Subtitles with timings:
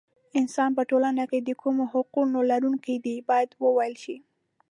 [0.39, 4.17] انسان په ټولنه کې د کومو حقونو لرونکی دی باید وویل شي.